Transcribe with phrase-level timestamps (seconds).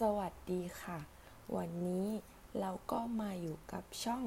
[0.00, 0.98] สวัสดีค่ะ
[1.56, 2.08] วันนี้
[2.60, 4.24] เราก็มาอยู่กับช่อง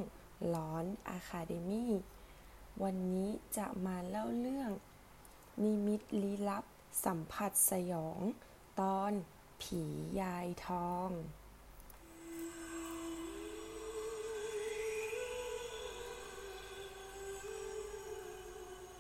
[0.48, 1.94] หลอนอะคาเดมี่
[2.84, 3.28] วันนี้
[3.58, 4.72] จะมาเล่าเรื่อง
[5.64, 6.66] นิมิตลี้ลับ
[7.06, 8.20] สัมผัสสยอง
[8.82, 9.12] ตอน
[9.62, 9.84] ผี
[10.22, 11.10] ยายทอง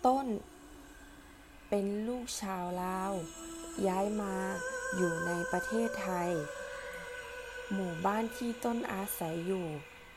[0.06, 0.28] ต้น
[1.70, 3.14] เป็นลูกชาวลาว
[3.88, 4.36] ย้ายมา
[4.96, 6.32] อยู่ในประเทศไทย
[7.74, 9.66] หมู่บ้านที่ต้นอาศัยอยู่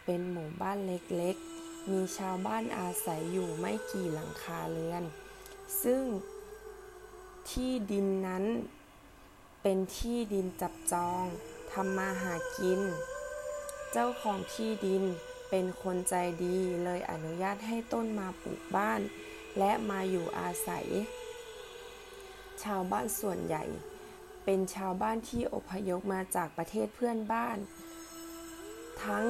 [0.05, 5.03] เป็นหมู่บ้านเล็กๆ มีชาวบ้านอาศัยอยู่ไม่กี่หลังคาเรือน
[5.83, 6.03] ซึ่ง
[7.51, 8.45] ที่ดินนั้น
[9.63, 11.25] เป็นที่ดินจับจอง
[11.73, 12.81] ทำมาหากิน
[13.93, 15.03] เจ้าของที่ดิน
[15.51, 19.01] เป็นคนใจดีเลยอนุญาตให้ต้นมาปลูกบ้าน
[19.59, 20.87] และมาอยู่อาศัย
[22.63, 23.65] ชาวบ้านส่วนใหญ่
[24.53, 27.59] เป็นชาวบ้านที่อพยพมาจากประเทศเพื่อนบ้าน
[29.03, 29.25] ทั้ง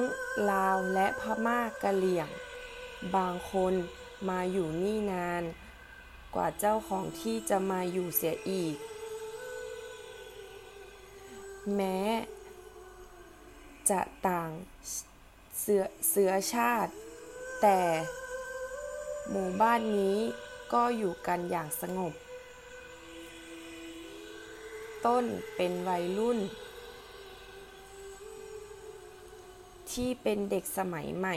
[0.51, 2.29] ลาวและพม่ากะเหลี่ยง
[3.15, 3.73] บางคน
[4.29, 5.43] มาอยู่นี่นาน
[6.35, 8.75] กว่าเจ้าของที่จะมาอยู่เสียอีก
[11.75, 11.99] แม้
[13.89, 14.49] จะต่าง
[15.59, 16.91] เสือเสือชาติ
[17.61, 17.79] แต่
[19.29, 20.17] หมู่บ้านนี้
[20.73, 22.15] ก็อยู่กันอย่างสงบ
[25.05, 26.39] ต้นเป็นวัยรุ่น
[29.91, 31.35] ที่เป็นเด็กสมัยใหม่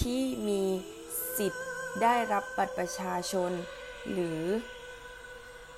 [0.00, 0.62] ที่มี
[1.36, 1.66] สิทธิ์
[2.02, 3.52] ได้รับบัตรประชาชน
[4.12, 4.42] หรือ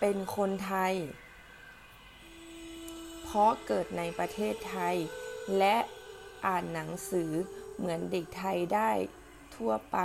[0.01, 0.95] เป็นคนไทย
[3.23, 4.97] เพราะเกิดในประเทศไทย
[5.59, 5.77] และ
[6.47, 7.31] อ่านหนังสือ
[7.77, 8.91] เหมือนเด็กไทยได้
[9.57, 9.99] ทั่วไป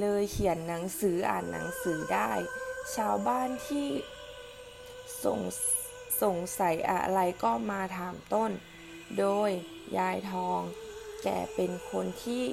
[0.00, 2.30] เลยเขียนหนังสืออ่านหนังสือได้
[2.94, 3.88] ชาวบ้านที่
[5.24, 5.40] สง
[6.22, 8.50] สงสัยอะไรก็มาถามต้น
[9.18, 9.50] โดย
[9.98, 10.60] ยายทอง
[11.22, 12.44] แกเป็นคนที่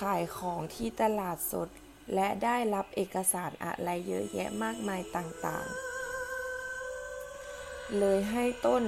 [0.00, 1.68] ขายของที่ตลาดสด
[2.14, 5.74] และได้รับเอกสารอะไรเยอะแยะมากมายต่างๆ
[7.98, 8.84] เลยให้ต้น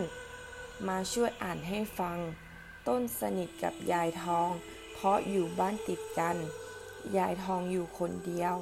[0.88, 2.18] มาช่วยอ่านให้ฟัง
[2.88, 4.50] ต้นสนิทกับยายทอง
[4.92, 6.36] เพราะอยู่บ้านติดกัน
[7.18, 8.54] ยายทองอยู่คนเดียว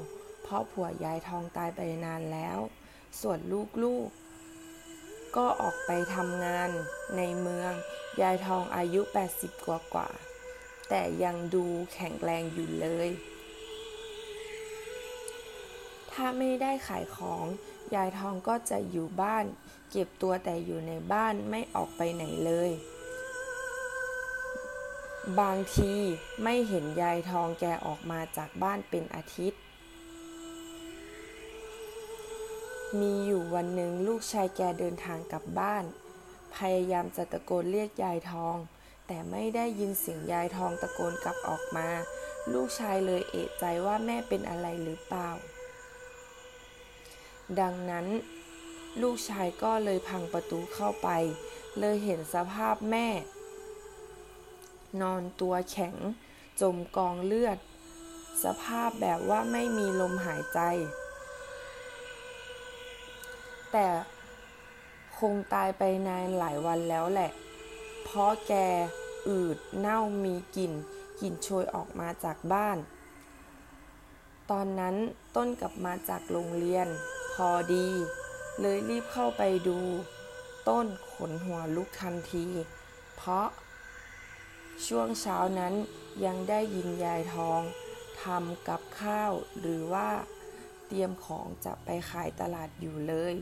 [0.43, 2.59] เพราะผัวยายทองตายไปนานแล้ว
[3.21, 3.39] ส่วน
[3.83, 6.71] ลูกๆ ก็ออกไปทำงาน
[7.17, 7.73] ในเมือง
[8.23, 9.01] ยายทองอายุ
[9.33, 10.09] 80 กว่ากว่า
[10.89, 11.65] แต่ยังดู
[11.95, 13.09] แข็งแรงอยู่เลย
[16.13, 17.45] ถ้าไม่ได้ขายของ
[17.95, 19.45] ยายทองก็จะอยู่บ้าน
[19.91, 22.71] เก็บตัวแต่อยู่ในบ้านไม่ออกไปไหนเลย
[25.41, 25.95] บางที
[26.43, 29.61] ไม่เห็นยายทองแกออกมาจากบ้านเป็นอาทิตย์
[33.01, 35.85] มีอยู่วันหนึ่งลูกชายแกเดินทางกลับบ้าน
[36.57, 38.57] พยายามจะตะโกนเรียกยายทอง
[39.07, 41.89] แต่ไม่ได้ยินเสียงยายทองตะโกนกลับออกมา
[42.53, 45.29] ลูกชายเลยเอะใจว่าแม่เป็นอะไรหรือเปล่า
[47.61, 48.07] ดังนั้น
[49.03, 51.09] ลูกชายก็เลยพังประตูเข้าไป
[51.79, 53.09] เลยเห็นสภาพแม่
[55.01, 55.95] นอนตัวแข็ง
[56.61, 57.59] จมกองเลือด
[58.45, 60.61] สภาพแบบว่าไม่มีลมหายใจ
[63.75, 63.89] แต่
[65.19, 67.31] คงตายไปนานหลายวันแล้วแหละ
[68.05, 68.55] เพราะแก
[69.29, 70.73] อืดเน่ามีกลิ่น
[71.21, 72.79] กลิ่นโชยออกมาจากบ้าน
[74.51, 74.97] ตอนนั้น
[75.37, 76.89] ต้นกลับมาจากโรงเรียน
[77.35, 77.89] พอดี
[78.61, 79.79] เลยรีบเข้าไปดู
[80.69, 82.47] ต้นขนหัวลุกทันที
[83.17, 83.47] เพราะ
[84.87, 85.75] ช่วงเช้านั้น
[86.25, 87.61] ยังได้ยินยายทอง
[88.23, 90.09] ทำกับข้าวหรือว่า
[90.87, 93.35] เตรียมของจะไปขายตลาดอยู่เลย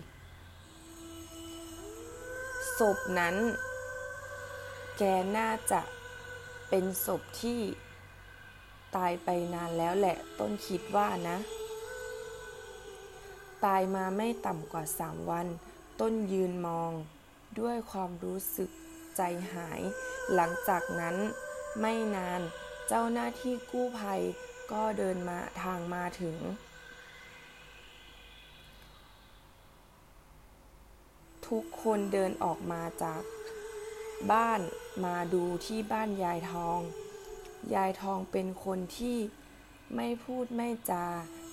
[2.83, 3.37] ศพนั้น
[4.99, 5.03] แก
[5.39, 5.81] น่าจะ
[6.69, 7.61] เป็นศพที่
[8.97, 11.39] ตายไปนานแล้วแหละต้นคิดว่านะ
[13.65, 15.47] ตายมาไม่ต่ำกว่าสามวัน
[16.01, 16.93] ต้นยืนมอง
[17.61, 18.71] ด้วยความรู้สึก
[19.17, 19.23] ใจ
[19.55, 19.81] หาย
[20.35, 21.17] หลังจากนั้น
[21.81, 22.41] ไม่นาน
[22.89, 24.23] เจ้าหน้าที่กู้ภัย
[24.73, 26.37] ก็เดินมาทางมาถึง
[31.57, 33.23] ทุกคนเดินออกมาจาก
[34.33, 34.61] บ้าน
[35.05, 36.81] มาดูที่บ้านยายทอง
[37.75, 39.19] ยายทองเป็นคนที่
[39.97, 41.07] ไม่พูดไม่จา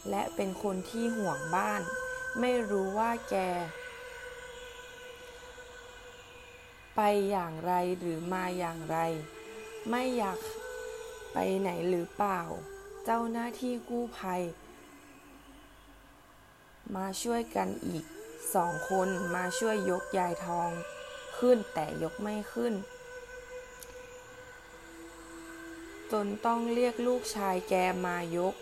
[0.10, 1.82] และเป็นคนที่ห่วงบ้าน
[2.40, 3.36] ไม่รู้ว่าแก
[6.96, 8.98] ไปอย่างไรหรือมาอย่างไร
[9.90, 10.38] ไม่อยาก
[11.34, 12.40] ไปไหนหรือเปล่า
[13.06, 14.42] เจ้าหน้าที่กู้ภัย
[16.96, 18.06] มาช่วยกันอีก
[18.56, 20.70] สองคนมาช่วยยกยายทอง
[21.40, 22.74] ขึ้นแต่ยกไม่ขึ้น
[26.12, 27.74] จนต้องเรียกลูกชายแก
[28.06, 28.56] มายก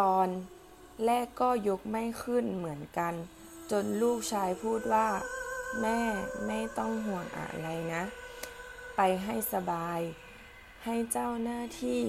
[0.00, 0.28] ตอน
[1.04, 3.14] แรกก็ยกไม่ขึ้นเหมือนกัน
[3.70, 5.08] จนลูกชายพูดว่า
[5.80, 6.00] แม่
[6.46, 8.02] ไม่ต้องห่วงอะไรนะ
[8.96, 10.00] ไปให้สบาย
[10.84, 12.02] ให้เจ้าหน้าที่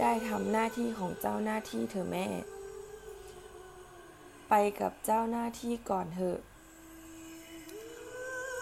[0.00, 2.26] ได้ทำหน้าที่ของเจ้าหน้าที่เธอแม่
[4.56, 6.38] ไปกับเจ้าหน้าที่ก่อนเถอะ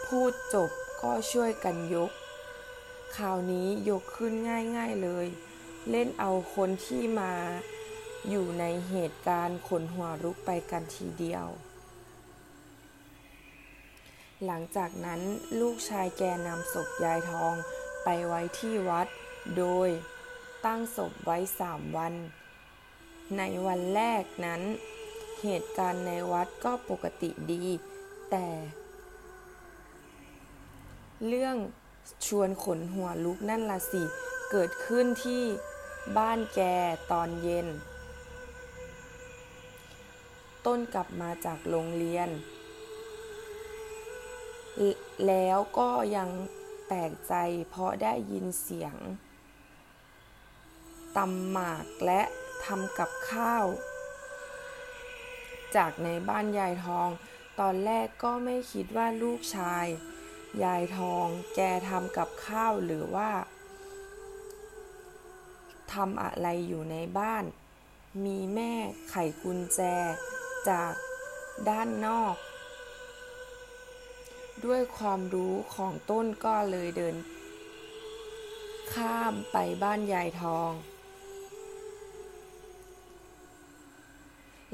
[0.07, 0.71] พูดจบ
[1.03, 2.11] ก็ช่วยกันยก
[3.17, 4.33] คราวนี้ยกขึ้น
[4.77, 5.27] ง่ายๆเลย
[5.91, 7.33] เล่นเอาคนที่มา
[8.29, 11.47] อยู่ในเหตุการณ์ขนหัวลุกไปกันทีเดียว
[14.45, 15.21] หลังจากนั้น
[15.61, 17.55] ลูกชายแกนำศพยายทอง
[18.05, 19.09] ไปไว้ที่วัด
[19.57, 19.89] โดย
[20.65, 22.15] ตั้งศพไว้สามวัน
[23.37, 24.63] ในวันแรกนั้น
[25.43, 27.65] เหตุการณ์ในวัดก็ปกติดี
[28.31, 28.49] แต่
[31.27, 31.57] เรื่อง
[32.27, 34.03] ชวนขนหัวลุกนั่นละสิ
[34.51, 35.45] เกิดขึ้นที่
[36.19, 36.61] บ้านแก
[37.13, 37.67] ตอนเย็น
[40.67, 42.29] ต้นกลับมาจากโรงเรียน
[45.27, 46.29] แล้วก็ยัง
[46.87, 47.35] แปลกใจ
[47.69, 48.95] เพราะได้ยินเสียง
[51.17, 52.23] ตำหมากและ
[52.65, 53.67] ทำกับข้าว
[55.77, 57.09] จากในบ้านยายทอง
[57.61, 59.87] ตอนแรกก็ไม่คิดว่าลูกชาย
[60.65, 63.31] ยายทองแกทำกับข้าวหรือว่า
[65.93, 67.45] ทำอะไรอยู่ในบ้าน
[68.25, 68.73] มีแม่
[69.11, 69.81] ไขกุญแจ
[70.69, 70.93] จาก
[71.69, 72.35] ด้านนอก
[74.65, 77.17] ด้วยความรู้ของต้นก็เลยเดิน
[78.95, 80.71] ข้ามไปบ้านยายทอง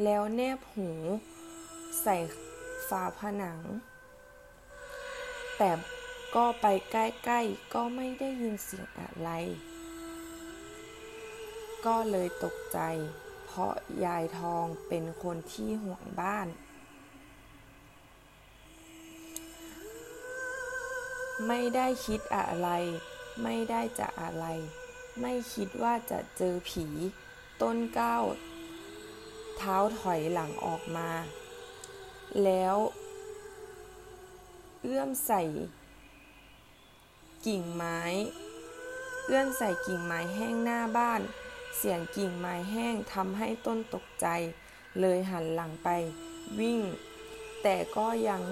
[0.05, 0.91] แล้วแนบหู
[2.03, 2.17] ใส่
[2.89, 3.61] ฝาผนัง
[5.57, 5.71] แต่
[6.35, 9.31] ก็ไปใกล้ๆ ก็ไม่ได้ยินเสียงอะไร
[11.87, 12.79] ก็เลยตกใจ
[13.47, 13.75] เพราะ
[14.05, 16.49] ยายทองเป็นคนที่ห่วงบ้าน
[21.47, 22.69] ไม่ได้คิดอะไร
[23.43, 24.47] ไม่ได้จะอะไร
[25.21, 26.87] ไม่คิดว่าจะเจอผี
[27.63, 28.23] ต้นก้าว
[29.59, 31.11] เท้าถอยหลังออกมา
[32.45, 32.77] แล้ว
[34.83, 35.43] เอื้อมใส่
[37.47, 38.01] กิ่งไม้
[39.27, 41.21] เอื้อมใส่กิ่งไม้แห้งหน้าบ้าน
[41.77, 44.27] เสียงกิ่งไม้แห้งทำให้ต้นตกใจ
[45.01, 45.89] เลยหันหลังไป
[46.59, 46.81] วิ่ง
[47.63, 48.43] แต่ก็ยัง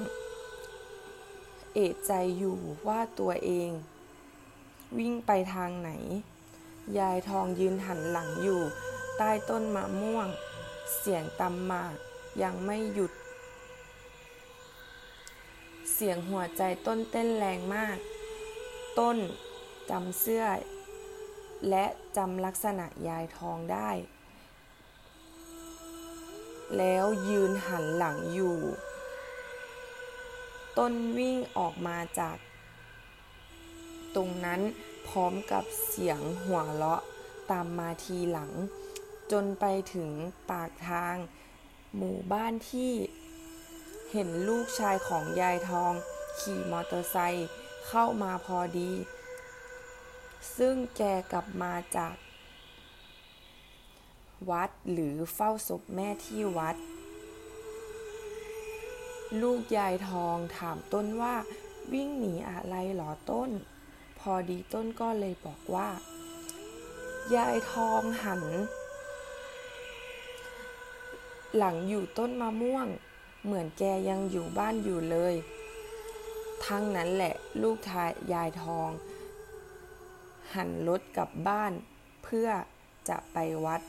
[1.74, 3.70] เอะใจอยู่ว่าตัวเอง
[4.98, 5.90] วิ่งไปทางไหน
[6.98, 8.62] ยายทองยืนหันหลังอยู่
[9.16, 10.28] ใต้ต้นมะม่วง
[10.98, 11.96] เสียงตำหมาก
[12.42, 13.12] ยังไม่หยุด
[15.94, 17.98] เสียงหัวใจต้นเต้นแรงมาก
[18.98, 19.18] ต้น
[19.90, 20.44] จำเสื้อ
[21.70, 21.84] และ
[22.16, 23.90] จำลักษณะยายทองได้
[26.76, 28.56] แล้วยืนหันหลังอยู่
[30.78, 32.36] ต้นวิ่งออกมาจาก
[34.14, 34.60] ตรงนั้น
[35.08, 37.02] พร้อมกับเสียงหัวเราะ
[37.50, 38.50] ตามมาทีหลัง
[39.32, 39.64] จนไป
[39.94, 40.10] ถึง
[40.50, 41.14] ปากทาง
[41.96, 42.92] หมู่บ้านที่
[44.12, 45.92] เห็นลูกชายของยายทอง
[46.40, 47.48] ขี่มอเตอร์ไซค์
[47.88, 48.90] เข้ามาพอดี
[50.56, 52.14] ซึ่งแกกลับมาจาก
[54.50, 56.76] วัดหรือเฝ้าศพแม่ที่วัด
[59.42, 61.34] ลูกยายทองถามต้นว่า
[61.92, 63.50] วิ่งหนีอะไรหรอต้น
[64.18, 65.88] พอดีต้นก็เลยบอกว่า
[67.36, 68.44] ยายทองหัน
[71.56, 72.86] หลังอยู่ต้นมะม่วง
[73.44, 75.34] เหมือนแกยังอยู่บ้านอยู่เลย
[76.66, 78.90] ทั้งนั้นแหละลูกทายยายทอง
[80.54, 81.72] หันรถกลับบ้าน
[82.24, 82.48] เพื่อ
[83.08, 83.80] จะไปวัด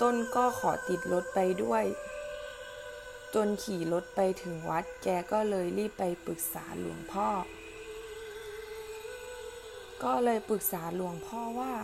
[0.00, 1.84] ต้นก็ขอติดรถไปด้วย
[3.34, 7.28] จนขี่รถไปถึงวัด แกก็เลยรีบไปปรึกษาหลวงพ่อ
[10.04, 11.74] ก็เลยปรึกษาหลวงพ่อว่า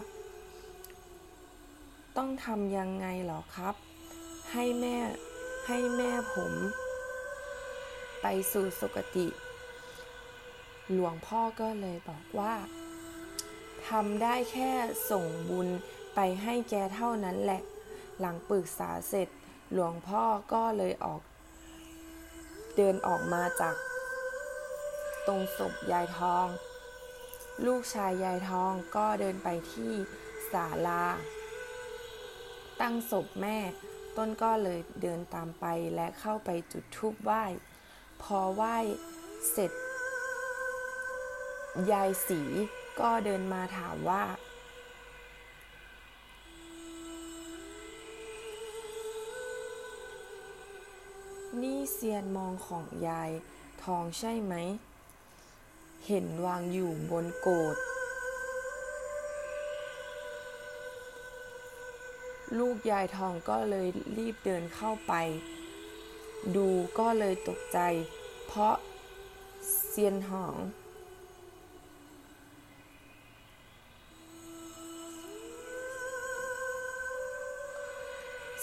[2.16, 3.74] ต้องทำยังไงหรอครับ
[4.52, 4.98] ให้แม่
[5.66, 6.52] ให้แม่ผม
[8.22, 9.26] ไปสู่สุคติ
[10.92, 12.54] หลวงพ่อก็เลยบอกว่า
[13.88, 14.72] ทำได้แค่
[15.10, 15.68] ส่งบุญ
[16.14, 17.62] ไปให้แกเท่านั้นแหละ
[18.20, 19.28] หลังปรึกษาเสร็จ
[19.72, 21.20] หลวงพ่อก็เลยออก
[22.76, 23.74] เดินออกมาจาก
[25.26, 26.46] ตรงศพยายทอง
[27.66, 29.92] ลูกชายยายทองก็เดินไปที่
[30.52, 31.04] ศาลา
[32.80, 33.58] ตั้งศพแม่
[34.16, 35.64] ต้นก็เลยเดินตามไป
[35.94, 37.44] และเข้าไปจุดธูปไหว้
[38.22, 38.76] พอไหว้
[39.50, 39.72] เสร็จ
[41.90, 42.40] ยายสี
[43.00, 44.24] ก็เดินมาถามว่า
[51.62, 53.30] นี่เซียนมองของยาย
[53.84, 54.54] ทองใช่ไหม
[56.06, 57.76] เห็นวางอยู่บนโกด
[62.58, 63.86] ลูกยายทองก็เลย
[64.18, 65.12] รีบเดินเข้าไป
[66.56, 66.68] ดู
[66.98, 67.78] ก็เลยตกใจ
[68.46, 68.74] เพราะ
[69.88, 70.56] เซียนหอง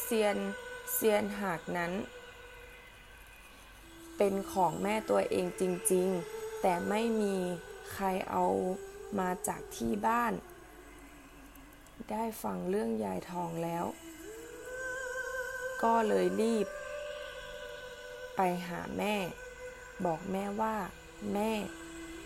[0.01, 0.37] เซียน
[0.93, 1.91] เซียนหากนั้น
[4.17, 7.35] เป็นของแม่ตัวเองจริง ๆ แต่ไม่มี
[7.93, 8.45] ใครเอา
[9.19, 10.33] มาจากที่บ้าน
[12.11, 13.85] ได้ฟังเรื่องยายทองแล้ว
[15.83, 16.67] ก็เลยรีบ
[18.35, 19.15] ไปหาแม่
[20.05, 20.75] บอกแม่ว่า
[21.33, 21.51] แม่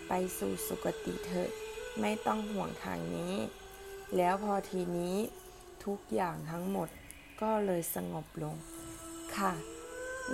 [0.08, 1.50] ไปสู่สุคติเถอะ
[2.02, 3.36] ไม่ต้องห่วงทางนี้
[4.18, 5.18] แล้วพอทีนี้
[5.86, 6.90] ทุกอย่างทั้งหมด
[7.42, 8.56] ก็เลยสงบลง
[9.36, 9.54] ค่ะ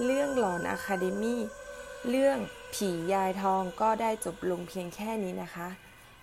[0.03, 1.41] เรื่องหลอนอะคาเดมี่
[2.09, 2.37] เรื่อง
[2.73, 5.69] ผียายทองก็ได้จบลงเพียงแค่นี้นะคะ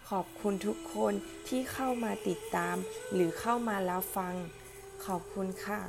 [0.09, 1.13] ขอบคุณทุกคน
[1.49, 2.77] ที่เข้ามาติดตาม
[3.13, 4.35] หรือเข้ามารับฟัง
[5.07, 5.81] ขอบคุณค่ะ